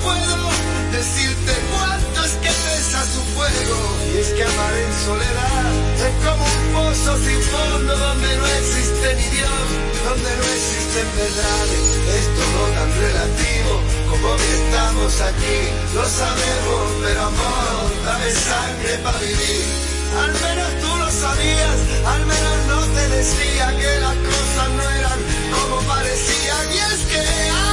puedo 0.02 0.50
decirte 0.92 1.54
cuánto 1.72 2.24
es 2.24 2.34
que 2.44 2.50
pesa 2.50 3.04
su 3.06 3.22
fuego. 3.36 3.78
Y 4.14 4.18
es 4.18 4.30
que 4.34 4.44
amar 4.44 4.74
en 4.74 4.94
soledad 5.06 5.74
es 6.08 6.16
como 6.26 6.44
un 6.44 6.66
pozo 6.74 7.18
sin 7.18 7.42
fondo 7.42 7.98
donde 7.98 8.38
no 8.38 8.46
existe 8.60 9.16
ni 9.16 9.28
Dios, 9.38 9.66
donde 10.06 10.32
no 10.38 10.46
existen 10.56 11.08
verdades. 11.18 11.84
Es 12.18 12.26
todo 12.40 12.62
tan 12.78 12.90
relativo 13.06 13.72
como 14.10 14.36
que 14.38 14.52
estamos 14.62 15.22
aquí. 15.22 15.60
Lo 15.96 16.06
sabemos, 16.06 16.86
pero 17.04 17.22
amor, 17.22 17.88
dame 18.06 18.32
sangre 18.32 18.98
para 19.04 19.20
vivir. 19.20 19.94
Al 20.14 20.32
menos 20.32 20.70
tú 20.82 20.96
lo 20.96 21.10
sabías, 21.10 21.78
al 22.06 22.26
menos 22.26 22.58
no 22.68 22.80
te 22.94 23.08
decía 23.10 23.76
que 23.80 24.00
las 24.00 24.16
cosas 24.16 24.70
no 24.78 24.90
eran 25.00 25.20
como 25.52 25.82
parecían. 25.88 26.66
Y 26.72 26.78
es 26.78 27.00
que 27.10 27.73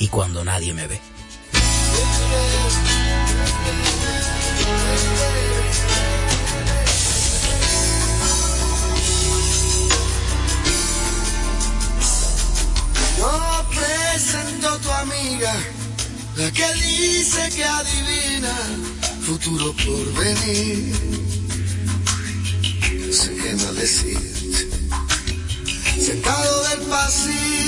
y 0.00 0.08
cuando 0.08 0.42
nadie 0.44 0.72
me 0.72 0.86
ve. 0.86 0.98
Yo 13.18 13.66
presento 13.68 14.78
tu 14.78 14.90
amiga, 14.90 15.54
la 16.36 16.50
que 16.50 16.74
dice 16.74 17.50
que 17.54 17.64
adivina 17.64 18.54
futuro 19.26 19.74
por 19.84 20.24
venir. 20.24 20.94
qué 23.42 23.54
mal 23.62 23.76
decirte. 23.76 24.68
Sentado 26.00 26.68
del 26.68 26.80
pasillo 26.88 27.59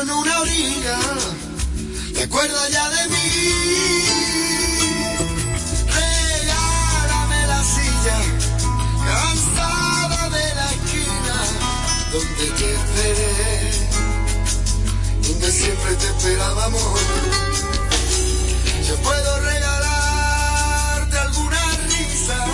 en 0.00 0.10
una 0.10 0.40
orilla, 0.40 0.98
¿te 2.14 2.22
acuerdas 2.24 2.70
ya 2.70 2.88
de 2.90 3.08
mí? 3.08 3.28
Regálame 5.86 7.46
la 7.46 7.62
silla, 7.62 8.18
cansada 9.06 10.28
de 10.30 10.54
la 10.54 10.70
esquina, 10.72 11.36
donde 12.12 12.46
te 12.58 12.74
esperé, 12.74 13.72
donde 15.28 15.52
siempre 15.52 15.94
te 15.96 16.06
esperaba 16.06 16.64
amor. 16.64 16.98
Yo 18.88 18.96
puedo 18.96 19.40
regalarte 19.40 21.18
alguna 21.18 21.62
risa 21.88 22.46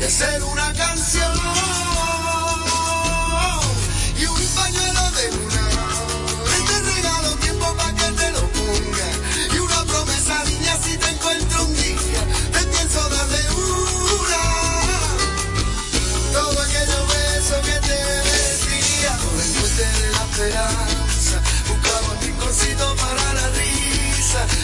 y 0.00 0.04
hacer 0.04 0.42
una 0.42 0.72
canción 0.74 1.83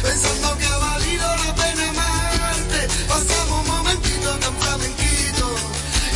pensando 0.02 0.56
que 0.58 0.66
ha 0.66 0.76
valido 0.76 1.26
la 1.36 1.54
pena 1.54 1.88
amarte. 1.90 2.88
Pasamos 3.08 3.60
un 3.60 3.66
momentito 3.66 4.30
tan 4.38 4.54
flamenquito 4.56 5.46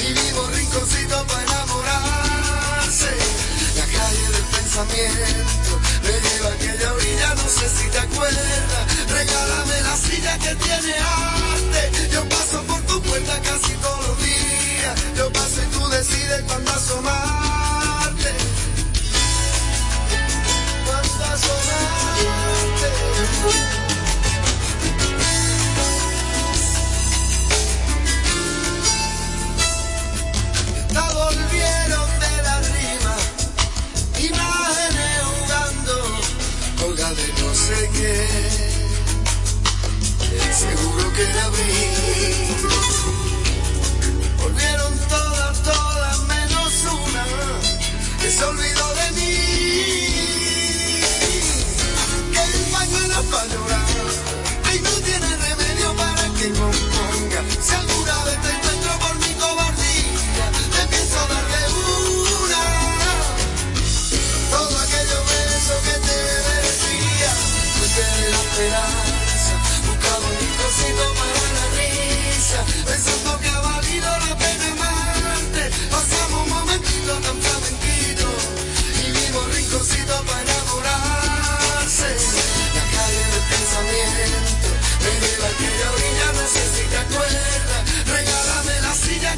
y 0.02 0.12
vivo 0.12 0.46
rinconcito 0.54 1.26
para 1.26 1.42
enamorarse. 1.42 3.10
La 3.76 3.86
calle 3.86 4.26
del 4.34 4.46
pensamiento 4.56 5.72
me 6.02 6.14
lleva 6.24 6.48
a 6.48 6.54
aquella 6.54 6.92
orilla, 6.92 7.34
no 7.34 7.48
sé 7.48 7.66
si 7.76 7.88
te 7.88 7.98
acuerdas. 7.98 8.84
Regálame 9.08 9.80
la 9.82 9.96
silla 9.96 10.38
que 10.38 10.54
tiene 10.56 10.94
arte. 10.98 12.10
Yo 12.12 12.28
paso 12.28 12.62
por 12.64 12.80
tu 12.82 13.02
puerta 13.02 13.40
casi 13.40 13.72
todos 13.74 14.08
los 14.08 14.18
días. 14.18 14.94
Yo 15.16 15.32
paso 15.32 15.62
y 15.62 15.66
tú 15.74 15.88
decides 15.88 16.42
cuándo 16.46 16.70
asomarte. 16.72 17.53
Seguro 40.54 41.12
que 41.14 41.24
la 41.24 41.48
vi. 41.50 41.74
Volvieron 44.38 44.98
todas, 45.08 45.62
todas 45.62 46.18
menos 46.28 46.72
una 46.84 47.24
que 48.20 48.30
se 48.30 48.44
olvidó 48.44 48.94
de 48.94 49.10
mí. 49.20 50.13
Para 53.34 53.46
llorar 53.46 53.84
y 54.74 54.78
no 54.80 54.90
tiene 55.06 55.28
remedio 55.36 55.94
para 55.96 56.24
que 56.38 56.48
componga. 56.50 57.40
Si 57.66 57.74
alguna 57.74 58.24
vez 58.26 58.38
te 58.42 58.50
encuentro 58.56 58.92
por 59.02 59.14
mi 59.18 59.32
cobardía, 59.42 60.46
te 60.74 60.82
pienso 60.92 61.18
darle 61.32 61.62
una. 62.38 62.62
Todo 64.54 64.74
aquello 64.84 65.18
beso 65.30 65.74
que 65.86 65.96
te 66.06 66.18
decía, 66.46 67.30
fuiste 67.76 68.04
de 68.18 68.30
la 68.34 68.40
esperanza, 68.46 69.54
buscaba 69.86 70.26
un 70.30 70.50
cosito 70.60 71.06
para 71.18 71.44
la 71.58 71.66
risa, 71.78 72.60
pensando 72.86 73.30
que 73.40 73.48
ha 73.48 73.60
valido 73.60 74.10
la 74.26 74.32
pena 74.42 74.66
amarte. 74.76 75.62
Pasamos 75.90 76.40
un 76.44 76.50
momentito 76.50 77.12
tan 77.24 77.36
flamenquito 77.42 78.26
y 79.02 79.10
vivo 79.10 79.40
rinconcito 79.54 80.16
para 80.24 80.53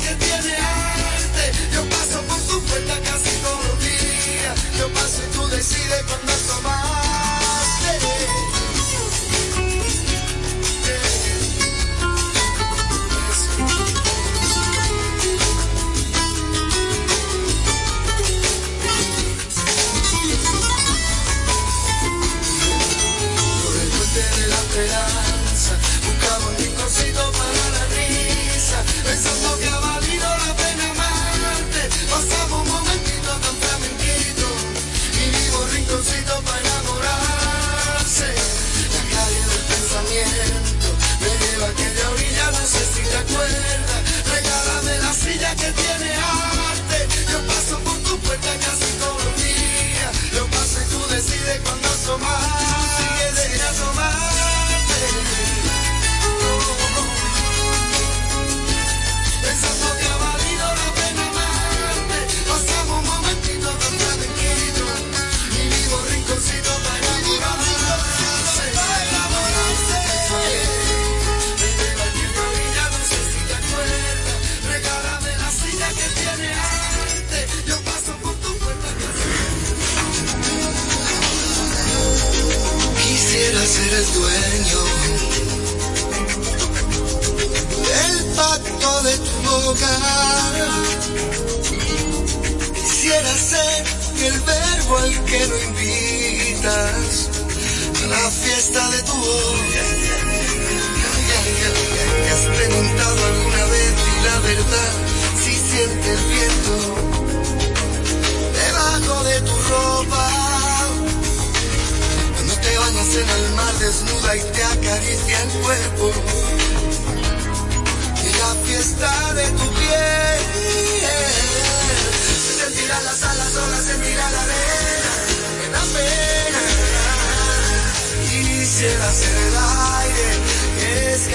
que 0.06 0.14
tiene 0.24 0.56
arte. 0.56 1.52
Yo 1.72 1.82
paso 1.88 2.22
por 2.28 2.40
tu 2.46 2.62
puerta 2.66 2.94
casi 3.00 3.30
todos 3.42 3.64
los 3.66 3.78
días. 3.80 4.54
Yo 4.78 4.88
paso 4.92 5.20
y 5.26 5.36
tú 5.36 5.48
decides 5.48 6.02
cuándo 6.06 6.35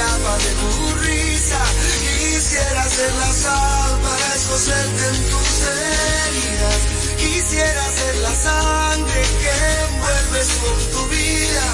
escapa 0.02 0.38
de 0.38 0.52
tu 0.62 0.96
risa. 1.02 1.62
Quisiera 2.02 2.84
ser 2.90 3.14
la 3.14 3.32
sal 3.34 4.00
para 4.02 4.36
escocerte 4.36 5.08
en 5.08 5.30
tus 5.30 5.62
heridas. 5.70 6.80
Quisiera 7.18 7.84
ser 7.98 8.16
la 8.16 8.34
sangre 8.36 9.22
que 9.42 9.54
envuelves 9.86 10.48
con 10.62 10.78
tu 10.94 11.02
vida. 11.10 11.66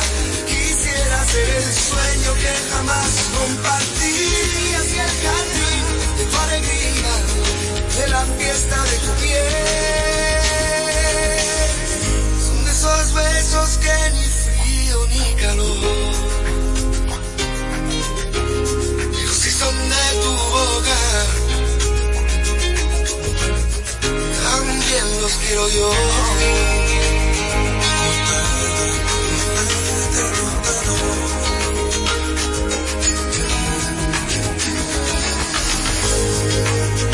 Quisiera 0.45 1.25
ser 1.25 1.49
el 1.49 1.73
sueño 1.73 2.33
que 2.41 2.53
jamás 2.71 3.11
compartías 3.37 4.87
y 4.93 4.99
el 4.99 5.13
jardín 5.23 5.85
de 6.17 6.25
tu 6.25 6.37
alegría, 6.37 7.13
de 7.97 8.07
la 8.09 8.23
fiesta 8.37 8.77
de 8.83 8.97
tu 9.05 9.11
piel. 9.21 9.53
Son 12.45 12.67
esos 12.67 13.13
besos 13.13 13.77
que 13.77 13.97
ni 14.15 14.27
frío 14.43 14.97
ni 15.07 15.35
calor. 15.41 15.96
Los 25.27 25.35
quiero 25.39 25.69
yo. 25.69 25.91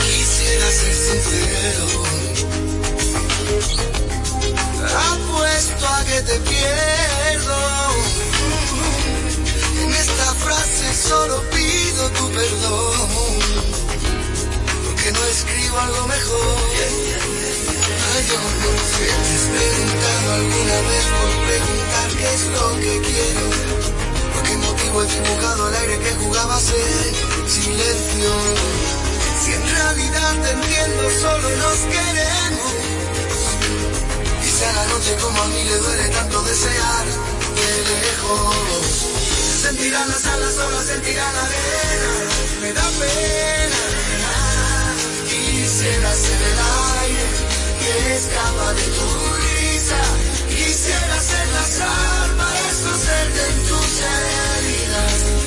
Quisiera 0.06 0.68
ser 0.80 0.96
sincero. 1.08 1.86
Apuesto 5.12 5.88
a 5.88 6.04
que 6.06 6.22
te 6.22 6.40
pierdo. 6.40 7.60
En 9.82 9.92
esta 9.92 10.34
frase 10.36 10.94
solo 11.10 11.42
pido 11.50 12.10
tu 12.12 12.30
perdón. 12.30 13.10
Porque 14.86 15.12
no 15.12 15.26
escribo 15.26 15.80
algo 15.80 16.08
mejor. 16.08 17.43
Yo 18.14 18.20
no 18.20 18.74
sé, 18.94 19.10
te 19.10 19.34
has 19.34 19.46
preguntado 19.50 20.34
alguna 20.34 20.78
vez 20.86 21.06
por 21.18 21.32
preguntar 21.50 22.08
qué 22.16 22.28
es 22.36 22.44
lo 22.46 22.66
que 22.80 23.02
quiero. 23.10 23.46
¿Por 24.34 24.44
qué 24.44 24.58
motivo 24.58 25.02
he 25.02 25.08
dibujado 25.08 25.70
el 25.70 25.76
aire 25.76 25.98
que 25.98 26.14
jugabas 26.24 26.64
en 26.70 27.50
silencio? 27.50 28.30
Si 29.44 29.54
en 29.54 29.68
realidad 29.68 30.36
te 30.44 30.50
entiendo, 30.52 31.10
solo 31.22 31.50
nos 31.58 31.78
queremos. 31.90 32.74
Y 34.46 34.48
si 34.48 34.64
a 34.64 34.74
la 34.74 34.86
noche 34.94 35.16
como 35.20 35.42
a 35.42 35.48
mí 35.48 35.64
le 35.64 35.78
duele 35.78 36.10
tanto 36.10 36.44
desear 36.44 37.06
de 37.08 37.70
lejos. 37.90 38.56
Sentirán 39.64 40.08
las 40.08 40.26
alas, 40.28 40.54
solo 40.54 40.84
sentirán 40.84 41.34
la 41.34 41.42
arena. 41.46 42.12
Me 42.62 42.74
da 42.74 42.88
pena. 43.00 43.84
Quisiera 45.28 46.14
ser 46.14 46.42
el 46.44 46.60
aire 47.02 47.33
escapa 48.16 48.74
de 48.74 48.86
tu 48.98 49.08
risa. 49.44 50.02
Quisiera 50.50 51.20
ser 51.30 51.48
la 51.48 51.64
sal 51.64 52.30
para 52.38 52.60
escocerte 52.72 53.42
en 53.52 53.68
tus. 53.68 53.84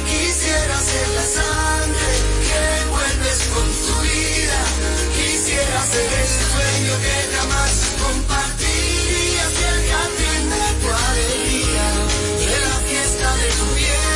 Quisiera 0.07 0.79
ser 0.81 1.09
la 1.09 1.23
sangre 1.23 2.09
que 2.47 2.59
envuelves 2.83 3.41
con 3.53 3.67
tu 3.85 3.95
vida. 4.03 4.61
Quisiera 5.17 5.81
ser 5.93 6.11
el 6.23 6.29
sueño 6.29 6.93
que 7.05 7.37
jamás 7.37 7.75
compartirías 8.03 9.53
y 9.61 9.65
el 9.73 9.81
jardín 9.91 10.51
de 10.51 10.67
tu 10.81 10.89
alegría, 11.09 11.87
de 12.47 12.57
la 12.67 12.77
fiesta 12.89 13.37
de 13.37 13.49
tu 13.59 13.67
piel. 13.77 14.16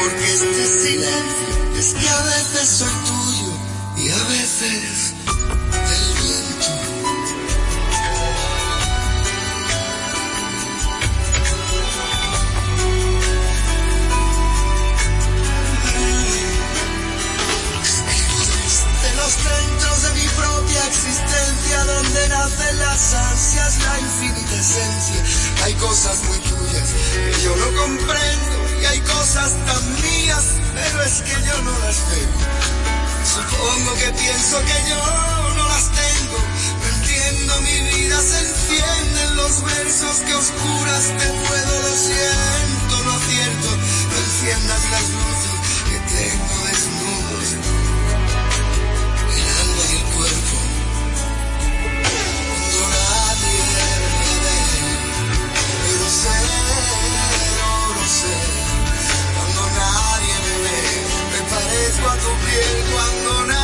Porque 0.00 0.32
este 0.32 0.66
silencio 0.82 1.78
es 1.78 1.94
que 1.94 2.08
a 2.08 2.22
veces 2.22 2.68
soy 2.68 2.92
tuyo 3.04 3.52
y 3.96 4.10
a 4.10 4.24
veces 4.28 5.23
Hay 25.64 25.72
cosas 25.76 26.22
muy 26.24 26.36
tuyas 26.40 26.88
que 27.14 27.42
yo 27.42 27.56
no 27.56 27.80
comprendo 27.80 28.80
y 28.82 28.84
hay 28.84 29.00
cosas 29.00 29.50
tan 29.64 29.94
mías, 30.02 30.44
pero 30.74 31.02
es 31.02 31.22
que 31.22 31.32
yo 31.32 31.62
no 31.62 31.78
las 31.78 31.96
tengo. 32.10 32.40
Supongo 33.24 33.94
que 33.94 34.12
pienso 34.12 34.58
que 34.60 34.90
yo 34.90 35.54
no 35.56 35.66
las 35.66 35.90
tengo. 35.90 36.38
No 36.80 36.86
entiendo, 36.96 37.60
mi 37.62 37.80
vida 37.96 38.20
se 38.20 38.40
enciende 38.40 39.22
en 39.22 39.36
los 39.36 39.64
versos 39.64 40.16
que 40.26 40.34
oscuras 40.34 41.04
te 41.16 41.28
puedo, 41.32 41.80
lo 41.80 41.96
siento, 41.96 43.02
lo 43.04 43.18
cierto. 43.20 43.68
No 44.10 44.18
enciendas 44.18 44.90
las 44.90 45.08
luces 45.08 45.23
parezco 61.84 62.08
a 62.08 62.16
tu 62.16 62.28
piel. 62.44 62.84
Cuando 62.92 63.46
nadie 63.46 63.63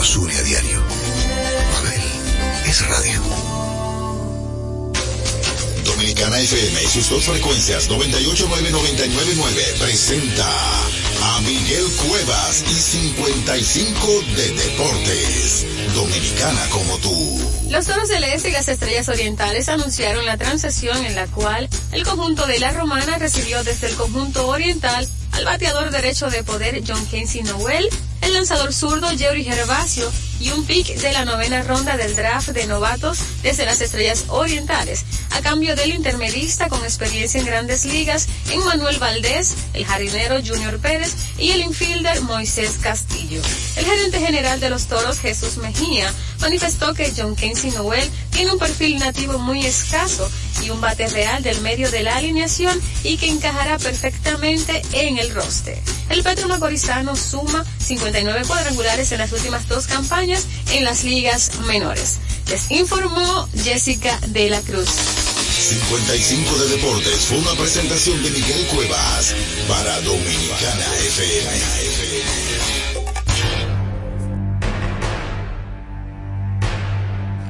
nos 0.00 0.16
une 0.16 0.34
a 0.34 0.42
diario. 0.42 0.80
Mabel 1.74 2.00
es 2.64 2.88
radio. 2.88 3.20
Dominicana 5.84 6.40
FM 6.40 6.82
y 6.82 6.86
sus 6.86 7.10
dos 7.10 7.24
frecuencias 7.24 7.90
989-999 7.90 9.78
presenta 9.78 10.48
a 11.22 11.40
Miguel 11.42 11.84
Cuevas 12.08 12.64
y 12.70 12.74
55 12.74 14.22
de 14.36 14.48
Deportes. 14.52 15.66
Dominicana 15.94 16.66
como 16.70 16.96
tú. 16.96 17.50
Los 17.68 17.84
Toros 17.84 18.08
del 18.08 18.24
Este 18.24 18.48
y 18.48 18.52
las 18.52 18.68
Estrellas 18.68 19.10
Orientales 19.10 19.68
anunciaron 19.68 20.24
la 20.24 20.38
transacción 20.38 21.04
en 21.04 21.14
la 21.14 21.26
cual 21.26 21.68
el 21.92 22.04
conjunto 22.04 22.46
de 22.46 22.58
la 22.58 22.72
Romana 22.72 23.18
recibió 23.18 23.62
desde 23.64 23.88
el 23.88 23.96
conjunto 23.96 24.48
oriental 24.48 25.06
al 25.32 25.44
bateador 25.44 25.90
derecho 25.90 26.30
de 26.30 26.42
poder 26.42 26.82
John 26.86 27.04
Casey 27.04 27.42
Noel, 27.42 27.86
el 28.22 28.32
lanzador 28.32 28.72
zurdo 28.72 29.08
Jerry 29.16 29.44
Gervasio 29.44 30.10
y 30.40 30.50
un 30.50 30.64
pick 30.64 30.96
de 30.96 31.12
la 31.12 31.24
novena 31.24 31.62
ronda 31.62 31.96
del 31.96 32.16
draft 32.16 32.48
de 32.48 32.66
novatos 32.66 33.18
desde 33.42 33.66
las 33.66 33.80
Estrellas 33.80 34.24
Orientales, 34.28 35.04
a 35.30 35.40
cambio 35.42 35.76
del 35.76 35.94
intermedista 35.94 36.68
con 36.68 36.82
experiencia 36.82 37.38
en 37.38 37.46
grandes 37.46 37.84
ligas, 37.84 38.26
Emmanuel 38.50 38.98
Valdés, 38.98 39.54
el 39.74 39.84
jardinero 39.84 40.36
Junior 40.44 40.78
Pérez 40.78 41.14
y 41.38 41.50
el 41.50 41.60
infielder 41.60 42.22
Moisés 42.22 42.78
Castillo. 42.80 43.42
El 43.76 43.84
gerente 43.84 44.18
general 44.18 44.60
de 44.60 44.70
los 44.70 44.86
Toros, 44.86 45.20
Jesús 45.20 45.58
Mejía, 45.58 46.12
manifestó 46.40 46.94
que 46.94 47.12
John 47.14 47.34
Casey 47.34 47.70
Noel 47.72 48.10
tiene 48.30 48.52
un 48.52 48.58
perfil 48.58 48.98
nativo 48.98 49.38
muy 49.38 49.66
escaso 49.66 50.30
y 50.64 50.70
un 50.70 50.80
bate 50.80 51.06
real 51.08 51.42
del 51.42 51.60
medio 51.60 51.90
de 51.90 52.02
la 52.02 52.16
alineación 52.16 52.80
y 53.02 53.18
que 53.18 53.28
encajará 53.28 53.78
perfectamente 53.78 54.82
en 54.92 55.18
el 55.18 55.34
roster. 55.34 55.78
El 56.08 56.22
Petro 56.22 56.48
Macorizano 56.48 57.14
suma 57.14 57.64
59 57.78 58.42
cuadrangulares 58.46 59.12
en 59.12 59.18
las 59.18 59.32
últimas 59.32 59.68
dos 59.68 59.86
campañas 59.86 60.29
en 60.72 60.84
las 60.84 61.04
ligas 61.04 61.58
menores. 61.66 62.18
Les 62.48 62.70
informó 62.70 63.48
Jessica 63.54 64.18
de 64.28 64.50
la 64.50 64.60
Cruz. 64.60 64.88
55 64.88 66.58
de 66.58 66.68
Deportes 66.68 67.20
fue 67.26 67.38
una 67.38 67.52
presentación 67.52 68.22
de 68.22 68.30
Miguel 68.30 68.66
Cuevas 68.66 69.34
para 69.68 70.00
Dominicana 70.00 70.86
FM. 71.06 71.60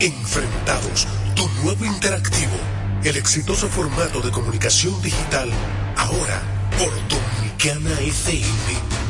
Enfrentados, 0.01 1.07
tu 1.35 1.49
nuevo 1.63 1.85
interactivo, 1.85 2.57
el 3.05 3.17
exitoso 3.17 3.69
formato 3.69 4.21
de 4.21 4.31
comunicación 4.31 5.01
digital, 5.03 5.51
ahora 5.97 6.43
por 6.79 6.91
Dominicana 7.09 8.01
FM. 8.01 9.10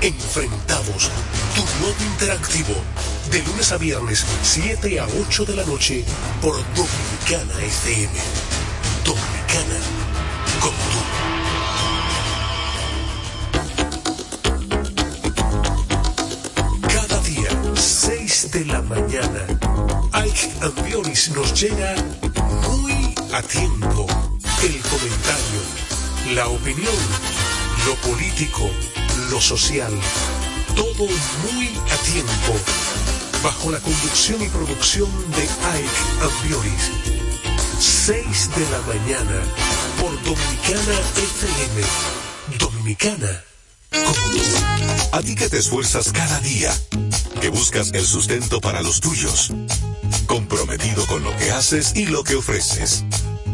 Enfrentados, 0.00 1.10
tu 1.56 1.62
nuevo 1.80 1.96
interactivo, 2.12 2.72
de 3.32 3.42
lunes 3.42 3.72
a 3.72 3.78
viernes, 3.78 4.24
7 4.42 5.00
a 5.00 5.08
8 5.26 5.44
de 5.44 5.56
la 5.56 5.64
noche, 5.64 6.04
por 6.40 6.54
Dominicana 6.76 7.52
FM. 7.64 8.12
Dominicana, 9.04 9.80
con 10.60 10.70
tú. 10.70 11.00
Cada 16.86 17.18
día, 17.22 17.50
6 17.74 18.52
de 18.52 18.64
la 18.66 18.80
mañana, 18.82 19.46
Ike 20.12 20.52
Ambioris 20.62 21.30
nos 21.30 21.60
llega 21.60 21.96
muy 22.68 23.14
a 23.32 23.42
tiempo. 23.42 24.06
El 24.62 24.78
comentario, 24.78 25.60
la 26.34 26.46
opinión, 26.46 26.94
lo 27.84 27.94
político, 27.96 28.70
lo 29.30 29.40
social, 29.40 29.92
todo 30.74 31.06
muy 31.52 31.68
a 31.68 31.96
tiempo, 32.12 32.54
bajo 33.42 33.70
la 33.70 33.78
conducción 33.80 34.42
y 34.42 34.48
producción 34.48 35.10
de 35.32 35.42
Ike 35.42 35.88
Ambioris. 36.22 36.90
6 37.78 38.50
de 38.56 38.70
la 38.70 38.80
mañana 38.82 39.42
por 40.00 40.12
Dominicana 40.22 41.00
FM. 41.16 41.82
Dominicana. 42.58 43.44
A 45.12 45.20
ti 45.20 45.34
que 45.34 45.48
te 45.48 45.58
esfuerzas 45.58 46.12
cada 46.12 46.40
día, 46.40 46.74
que 47.40 47.50
buscas 47.50 47.92
el 47.92 48.06
sustento 48.06 48.60
para 48.60 48.82
los 48.82 49.00
tuyos, 49.00 49.52
comprometido 50.26 51.06
con 51.06 51.22
lo 51.22 51.36
que 51.36 51.50
haces 51.50 51.94
y 51.94 52.06
lo 52.06 52.24
que 52.24 52.36
ofreces. 52.36 53.04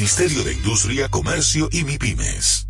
de 0.00 0.54
Industria, 0.54 1.10
Comercio 1.10 1.68
y 1.70 1.84
MIPIMES. 1.84 2.66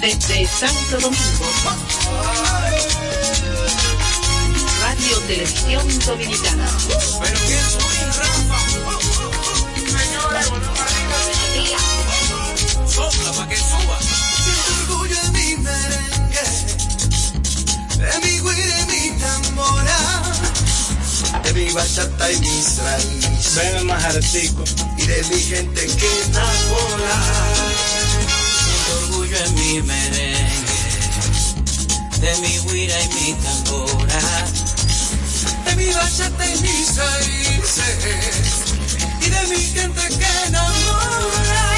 Desde 0.00 0.48
Santo 0.48 0.98
Domingo. 1.00 1.46
Radio 4.80 5.18
Televisión 5.28 5.98
Dominicana. 6.04 6.68
Pero 7.22 7.40
que 7.40 7.60
soy 7.70 7.98
Rafa. 8.18 8.58
Señores, 9.94 10.50
sopla 12.92 13.32
para 13.32 13.48
que 13.48 13.56
suba. 13.56 13.91
De 21.52 21.64
mi 21.64 21.72
bachata 21.72 22.32
y 22.32 22.38
mis 22.38 22.78
raíces. 22.78 23.54
Ven 23.56 23.76
el 23.76 23.84
majaretico. 23.84 24.64
Y 24.98 25.06
de 25.06 25.22
mi 25.24 25.40
gente 25.40 25.86
que 25.86 26.22
enamora. 26.24 27.22
Siento 28.64 28.98
orgullo 29.06 29.36
en 29.36 29.54
mi 29.54 29.82
merengue, 29.82 30.72
de 32.20 32.36
mi 32.40 32.58
guira 32.70 33.02
y 33.02 33.08
mi 33.08 33.34
tambora, 33.34 34.20
de 35.66 35.76
mi 35.76 35.92
bachata 35.92 36.46
y 36.46 36.60
mis 36.60 36.96
raíces. 36.96 37.94
Y 39.20 39.30
de 39.30 39.46
mi 39.48 39.62
gente 39.62 40.08
que 40.08 40.46
enamora. 40.46 41.71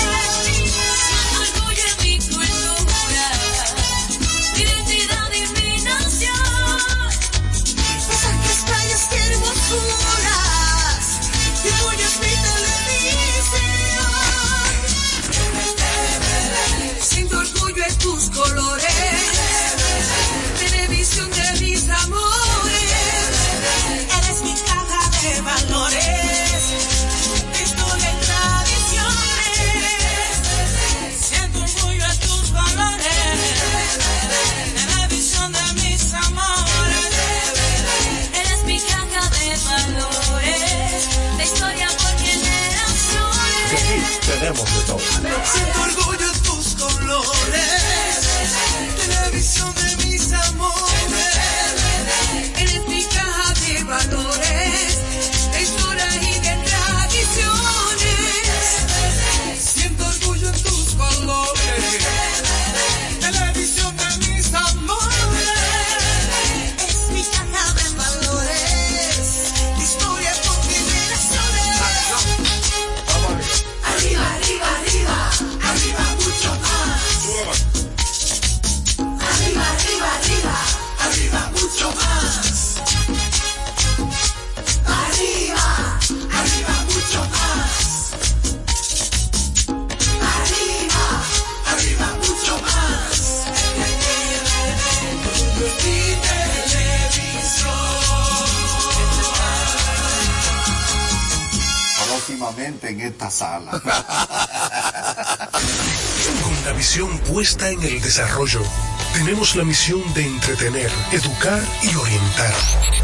La 109.57 109.65
misión 109.65 110.03
de 110.15 110.23
entretener, 110.27 110.91
educar 111.13 111.63
y 111.83 111.95
orientar, 111.95 112.55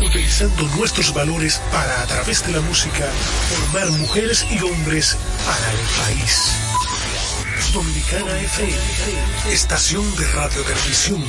utilizando 0.00 0.62
nuestros 0.76 1.12
valores 1.14 1.60
para, 1.70 2.02
a 2.02 2.06
través 2.06 2.44
de 2.46 2.52
la 2.52 2.60
música, 2.60 3.08
formar 3.48 3.90
mujeres 3.98 4.44
y 4.50 4.58
hombres 4.60 5.16
para 5.44 5.70
el 5.70 5.78
país. 6.16 6.52
Dominicana 7.72 8.40
FM, 8.40 9.52
estación 9.52 10.16
de 10.16 10.26
radio 10.32 10.62
televisión 10.62 11.24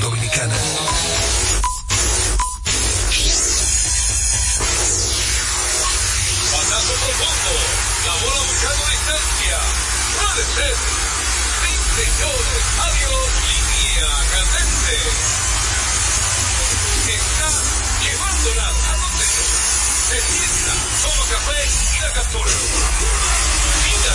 dominicana. 0.00 0.54
Pasazo 6.52 6.92
profundo. 6.92 7.52
La 8.06 8.14
bola 8.24 8.40
buscando 8.40 8.84
distancia. 8.90 9.58
Puede 10.18 10.44
ser. 10.56 10.74
Sí, 11.62 11.72
señores. 12.02 12.64
Adiós. 12.86 13.26
Línea 13.46 14.35
candente. 14.86 15.10
Está 17.08 17.50
llevándola 18.02 18.68
a 18.68 18.96
donde 18.96 19.24
se 19.24 20.18
sienta. 20.20 20.74
Toma 21.02 21.24
café 21.30 21.60
y 21.96 22.00
la 22.02 22.12
captura. 22.12 22.52
Mira. 23.84 24.14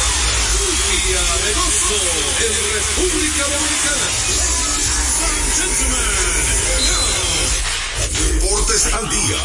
Día 0.91 1.21
de 1.45 1.53
gozo 1.53 1.99
en 2.39 2.53
República 2.73 3.43
Dominicana. 3.43 4.07
Deportes 8.11 8.83
al 8.93 9.09
día. 9.09 9.41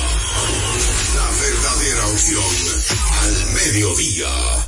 La 1.14 1.30
verdadera 1.30 2.06
opción 2.06 2.54
al 3.22 3.46
mediodía. 3.52 4.65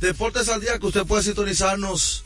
Deportes 0.01 0.49
al 0.49 0.63
día 0.63 0.79
que 0.79 0.87
usted 0.87 1.05
puede 1.05 1.23
sintonizarnos 1.23 2.25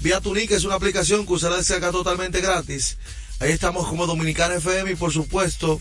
vía 0.00 0.20
Tunica, 0.20 0.54
es 0.54 0.62
una 0.64 0.76
aplicación 0.76 1.26
que 1.26 1.32
usted 1.32 1.50
la 1.50 1.56
descarga 1.56 1.90
totalmente 1.90 2.40
gratis. 2.40 2.98
Ahí 3.40 3.50
estamos 3.50 3.88
como 3.88 4.06
Dominicana 4.06 4.54
FM 4.54 4.92
y 4.92 4.94
por 4.94 5.12
supuesto 5.12 5.80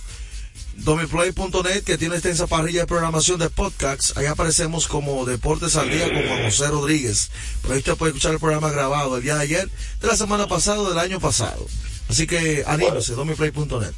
domiplay.net 0.78 1.84
que 1.84 1.98
tiene 1.98 2.16
extensa 2.16 2.48
parrilla 2.48 2.82
de 2.82 2.88
programación 2.88 3.38
de 3.38 3.52
podcasts. 3.52 4.18
Ahí 4.18 4.26
aparecemos 4.26 4.88
como 4.88 5.24
Deportes 5.26 5.76
al 5.76 5.92
Día 5.92 6.12
con 6.12 6.28
Juan 6.28 6.46
José 6.46 6.70
Rodríguez. 6.70 7.30
Por 7.62 7.74
ahí 7.74 7.78
usted 7.78 7.96
puede 7.96 8.10
escuchar 8.10 8.34
el 8.34 8.40
programa 8.40 8.72
grabado 8.72 9.18
el 9.18 9.24
día 9.24 9.36
de 9.36 9.44
ayer, 9.44 9.70
de 10.02 10.08
la 10.08 10.16
semana 10.16 10.48
pasada, 10.48 10.90
del 10.90 10.98
año 10.98 11.20
pasado. 11.20 11.68
Así 12.10 12.26
que 12.26 12.64
anímese, 12.66 13.14
domiplay.net. 13.14 13.94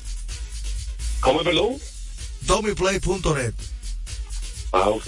¿Cómo, 1.21 1.41
perdón? 1.43 1.77
Domiplay.net. 2.45 3.53
Ah, 4.71 4.89
ok. 4.89 5.07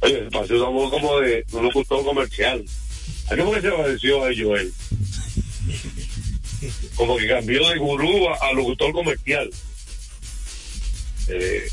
Oye, 0.00 0.28
pasó 0.30 0.54
una 0.54 0.68
voz 0.68 0.90
como 0.90 1.18
de 1.20 1.44
un 1.52 1.62
locutor 1.64 2.04
comercial. 2.04 2.64
¿A 3.30 3.34
qué 3.36 3.42
fue 3.42 3.54
que 3.54 3.62
se 3.62 3.70
pareció 3.72 4.24
a 4.24 4.28
Joel? 4.36 4.72
Como 6.96 7.16
que 7.16 7.28
cambió 7.28 7.68
de 7.68 7.78
gurú 7.78 8.28
a, 8.28 8.34
a 8.48 8.52
locutor 8.52 8.92
comercial. 8.92 9.50
Eh, 11.28 11.68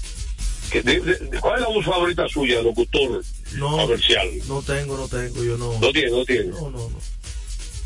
de- 0.74 0.82
de- 1.02 1.40
¿Cuál 1.42 1.56
es 1.56 1.62
la 1.62 1.68
voz 1.68 1.86
favorita 1.86 2.28
suya, 2.30 2.62
locutor 2.62 3.22
No, 3.56 3.72
comercial? 3.78 4.30
no 4.48 4.62
tengo, 4.62 4.96
no 4.98 5.08
tengo, 5.10 5.44
yo 5.44 5.58
no. 5.58 5.78
No 5.80 5.92
tiene, 5.92 6.12
no 6.12 6.24
tiene. 6.26 6.46
No, 6.52 6.70
no, 6.70 6.90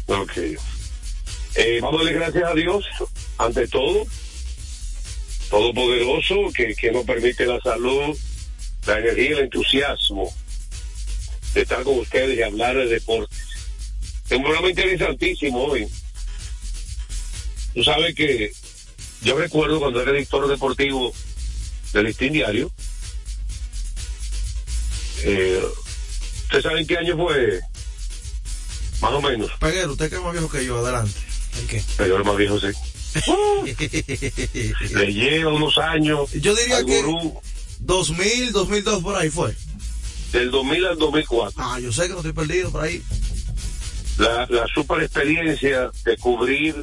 no. 0.08 0.22
Ok. 0.22 0.38
Eh, 1.56 1.80
vamos 1.82 2.02
a 2.02 2.04
darle 2.04 2.20
gracias 2.20 2.44
a 2.44 2.54
Dios, 2.54 2.86
ante 3.40 3.68
todo, 3.68 4.06
Todopoderoso, 5.56 6.52
que, 6.54 6.76
que 6.76 6.92
nos 6.92 7.06
permite 7.06 7.46
la 7.46 7.62
salud, 7.62 8.14
la 8.88 9.00
energía 9.00 9.24
y 9.24 9.32
el 9.32 9.40
entusiasmo 9.40 10.36
de 11.54 11.62
estar 11.62 11.82
con 11.84 11.98
ustedes 12.00 12.38
y 12.38 12.42
hablar 12.42 12.76
de 12.76 12.88
deportes. 12.88 13.40
Es 14.30 14.36
un 14.36 14.44
programa 14.44 14.70
interesantísimo 14.70 15.64
hoy. 15.64 15.88
Tú 17.74 17.86
sabes 17.86 18.14
que 18.16 18.52
yo 19.22 19.38
recuerdo 19.38 19.80
cuando 19.80 20.02
era 20.02 20.12
editor 20.12 20.46
deportivo 20.50 21.14
del 21.94 22.08
Listín 22.08 22.34
Diario. 22.34 22.70
Eh, 25.24 25.64
¿Ustedes 26.44 26.64
saben 26.64 26.86
qué 26.86 26.98
año 26.98 27.16
fue? 27.16 27.62
Más 29.00 29.12
o 29.14 29.22
menos. 29.22 29.50
Peguero, 29.62 29.94
usted 29.94 30.10
que 30.10 30.16
es 30.16 30.22
más 30.22 30.34
viejo 30.34 30.50
que 30.50 30.66
yo, 30.66 30.80
adelante. 30.80 31.18
¿En 31.62 31.68
qué? 31.68 31.82
Pero 31.96 32.18
el 32.18 32.26
más 32.26 32.36
viejo 32.36 32.60
sí. 32.60 32.68
Le 34.94 35.14
lleva 35.14 35.54
unos 35.54 35.78
años. 35.78 36.32
Yo 36.34 36.56
diría 36.56 36.78
al 36.78 36.86
que 36.86 37.02
gurú 37.02 37.40
2000, 37.80 38.52
2002 38.52 39.04
por 39.04 39.16
ahí 39.16 39.30
fue. 39.30 39.56
del 40.32 40.52
2000 40.52 40.86
al 40.86 40.98
2004. 40.98 41.54
Ah, 41.58 41.80
yo 41.80 41.92
sé 41.92 42.04
que 42.04 42.10
no 42.10 42.18
estoy 42.18 42.34
perdido 42.34 42.72
por 42.72 42.84
ahí. 42.84 43.02
La, 44.18 44.46
la 44.50 44.66
super 44.74 45.02
experiencia 45.04 45.92
de 46.04 46.18
cubrir 46.18 46.76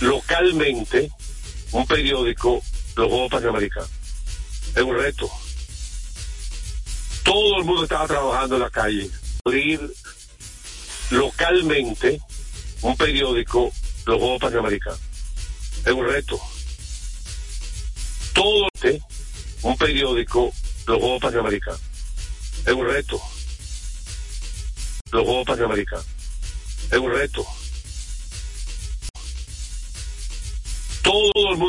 localmente 0.00 1.10
un 1.72 1.86
periódico, 1.86 2.62
los 2.96 3.08
Juegos 3.08 3.30
Panamericanos. 3.30 3.90
Es 4.74 4.82
un 4.82 4.96
reto. 4.96 5.30
Todo 7.22 7.58
el 7.58 7.64
mundo 7.64 7.84
estaba 7.84 8.06
trabajando 8.06 8.56
en 8.56 8.62
la 8.62 8.70
calle. 8.70 9.10
Cubrir 9.44 9.80
localmente 11.10 12.20
un 12.82 12.96
periódico, 12.96 13.72
los 14.06 14.18
Juegos 14.18 14.40
Panamericanos. 14.40 15.00
Es 15.84 15.92
un 15.92 16.06
reto. 16.06 16.40
Todo 18.34 18.68
este, 18.74 19.02
un 19.62 19.76
periódico, 19.76 20.52
los 20.86 20.98
Juegos 20.98 21.20
Panamericanos. 21.20 21.80
Es 22.66 22.72
un 22.72 22.86
reto. 22.86 23.20
Los 25.12 25.24
Juegos 25.24 25.46
Panamericanos. 25.46 26.06
Es 26.90 26.98
un 26.98 27.12
reto. 27.12 27.46
Todo 31.02 31.32
el 31.34 31.42
mundo 31.44 31.56